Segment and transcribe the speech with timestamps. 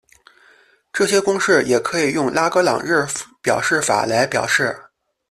[0.91, 3.05] 这些公式也可以用拉格朗日
[3.39, 4.75] 表示法来表示。